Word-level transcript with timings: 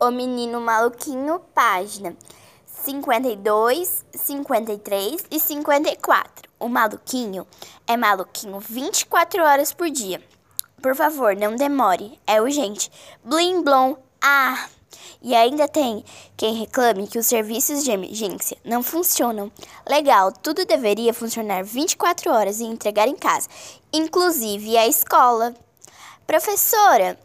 O 0.00 0.12
Menino 0.12 0.60
Maluquinho, 0.60 1.40
página 1.52 2.16
52, 2.66 4.04
53 4.14 5.24
e 5.28 5.40
54. 5.40 6.48
O 6.60 6.68
maluquinho 6.68 7.44
é 7.84 7.96
maluquinho 7.96 8.60
24 8.60 9.42
horas 9.42 9.72
por 9.72 9.90
dia. 9.90 10.22
Por 10.80 10.94
favor, 10.94 11.34
não 11.34 11.56
demore, 11.56 12.16
é 12.28 12.40
urgente. 12.40 12.92
Blim 13.24 13.64
blom. 13.64 13.96
Ah! 14.22 14.68
E 15.20 15.34
ainda 15.34 15.66
tem 15.66 16.04
quem 16.36 16.54
reclame 16.54 17.08
que 17.08 17.18
os 17.18 17.26
serviços 17.26 17.82
de 17.82 17.90
emergência 17.90 18.56
não 18.64 18.84
funcionam. 18.84 19.50
Legal, 19.84 20.30
tudo 20.30 20.64
deveria 20.64 21.12
funcionar 21.12 21.64
24 21.64 22.30
horas 22.30 22.60
e 22.60 22.64
entregar 22.64 23.08
em 23.08 23.16
casa, 23.16 23.48
inclusive 23.92 24.78
a 24.78 24.86
escola. 24.86 25.52
Professora, 26.24 27.18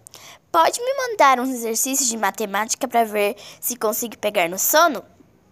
Pode 0.53 0.79
me 0.83 0.93
mandar 0.93 1.39
uns 1.39 1.49
exercícios 1.49 2.07
de 2.07 2.15
matemática 2.15 2.87
para 2.87 3.03
ver 3.03 3.35
se 3.59 3.75
consigo 3.75 4.15
pegar 4.19 4.47
no 4.47 4.59
sono? 4.59 5.03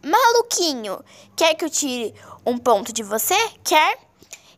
Maluquinho, 0.06 1.04
quer 1.36 1.56
que 1.56 1.66
eu 1.66 1.72
tire 1.72 2.14
um 2.46 2.56
ponto 2.56 2.94
de 2.94 3.02
você? 3.02 3.36
Quer? 3.64 3.98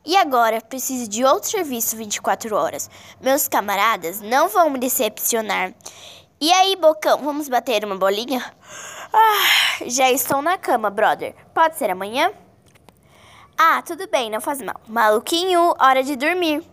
E 0.05 0.17
agora 0.17 0.59
preciso 0.59 1.09
de 1.09 1.23
outro 1.23 1.49
serviço 1.49 1.95
24 1.95 2.53
horas. 2.57 2.89
Meus 3.21 3.47
camaradas 3.47 4.19
não 4.19 4.49
vão 4.49 4.69
me 4.69 4.77
decepcionar. 4.79 5.73
E 6.41 6.52
aí, 6.52 6.75
Bocão, 6.75 7.19
vamos 7.19 7.47
bater 7.47 7.85
uma 7.85 7.95
bolinha? 7.95 8.44
Ah, 9.13 9.77
já 9.85 10.11
estou 10.11 10.41
na 10.41 10.57
cama, 10.57 10.89
brother. 10.89 11.33
Pode 11.53 11.77
ser 11.77 11.89
amanhã? 11.89 12.33
Ah, 13.57 13.81
tudo 13.81 14.09
bem, 14.09 14.30
não 14.30 14.41
faz 14.41 14.61
mal. 14.61 14.75
Maluquinho, 14.89 15.73
hora 15.80 16.03
de 16.03 16.17
dormir. 16.17 16.72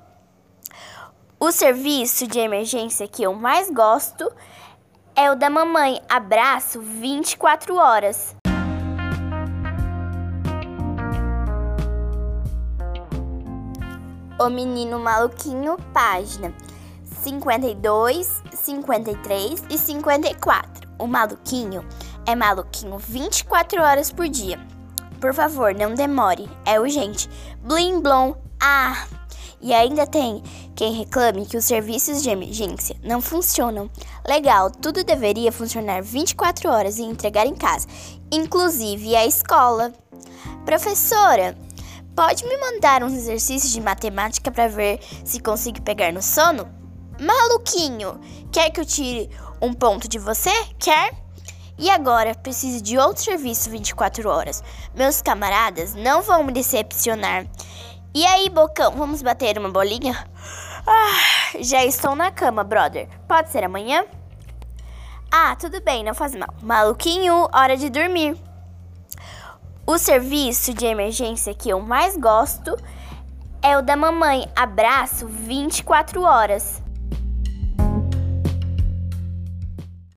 O 1.43 1.51
serviço 1.51 2.27
de 2.27 2.39
emergência 2.39 3.09
que 3.09 3.23
eu 3.23 3.33
mais 3.33 3.71
gosto 3.71 4.31
é 5.17 5.33
o 5.33 5.35
da 5.35 5.49
mamãe. 5.49 5.99
Abraço 6.07 6.83
24 6.83 7.77
horas. 7.77 8.37
O 14.39 14.51
Menino 14.51 14.99
Maluquinho, 15.01 15.79
página 15.95 16.53
52, 17.23 18.43
53 18.53 19.65
e 19.71 19.79
54. 19.79 20.91
O 20.99 21.07
maluquinho 21.07 21.89
é 22.27 22.37
maluquinho 22.37 22.99
24 22.99 23.81
horas 23.83 24.13
por 24.13 24.29
dia. 24.29 24.61
Por 25.19 25.33
favor, 25.33 25.75
não 25.75 25.95
demore, 25.95 26.51
é 26.67 26.79
urgente. 26.79 27.31
Blim 27.63 28.03
blom. 28.03 28.35
Ah! 28.63 29.07
E 29.63 29.75
ainda 29.75 30.07
tem 30.07 30.43
quem 30.81 30.95
reclame 30.95 31.45
que 31.45 31.59
os 31.59 31.67
serviços 31.67 32.23
de 32.23 32.31
emergência 32.31 32.97
não 33.03 33.21
funcionam. 33.21 33.91
Legal, 34.27 34.71
tudo 34.71 35.05
deveria 35.05 35.53
funcionar 35.53 36.03
24 36.03 36.71
horas 36.71 36.97
e 36.97 37.03
entregar 37.03 37.47
em 37.47 37.55
casa, 37.55 37.87
inclusive 38.33 39.15
a 39.15 39.27
escola. 39.27 39.93
Professora, 40.65 41.55
pode 42.17 42.47
me 42.47 42.57
mandar 42.57 43.05
uns 43.05 43.13
exercícios 43.13 43.71
de 43.71 43.79
matemática 43.83 44.51
para 44.51 44.69
ver 44.69 45.01
se 45.23 45.39
consigo 45.41 45.83
pegar 45.83 46.15
no 46.15 46.23
sono? 46.23 46.67
Maluquinho, 47.21 48.19
quer 48.51 48.71
que 48.71 48.81
eu 48.81 48.87
tire 48.87 49.29
um 49.61 49.75
ponto 49.75 50.09
de 50.09 50.19
você? 50.19 50.65
Quer? 50.79 51.13
E 51.79 51.91
agora 51.91 52.35
preciso 52.35 52.83
de 52.83 52.97
outro 52.97 53.23
serviço 53.23 53.69
24 53.69 54.27
horas. 54.31 54.65
Meus 54.95 55.21
camaradas 55.21 55.93
não 55.95 56.23
vão 56.23 56.43
me 56.43 56.53
decepcionar. 56.53 57.47
E 58.13 58.27
aí, 58.27 58.51
Bocão, 58.51 58.91
vamos 58.97 59.23
bater 59.23 59.57
uma 59.57 59.71
bolinha? 59.71 60.29
Ah, 60.85 61.59
já 61.61 61.85
estou 61.85 62.17
na 62.17 62.33
cama, 62.33 62.65
brother. 62.65 63.09
Pode 63.29 63.51
ser 63.51 63.63
amanhã? 63.63 64.05
Ah, 65.31 65.55
tudo 65.55 65.81
bem, 65.81 66.03
não 66.03 66.13
faz 66.13 66.35
mal. 66.35 66.53
Maluquinho, 66.61 67.49
hora 67.55 67.77
de 67.77 67.89
dormir. 67.89 68.37
O 69.87 69.97
serviço 69.97 70.75
de 70.75 70.87
emergência 70.87 71.55
que 71.55 71.71
eu 71.71 71.81
mais 71.81 72.17
gosto 72.17 72.77
é 73.63 73.79
o 73.79 73.83
da 73.83 73.95
mamãe. 73.95 74.51
Abraço 74.57 75.29
24 75.29 76.23
horas. 76.23 76.83